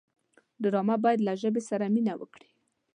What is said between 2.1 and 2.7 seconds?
وکړي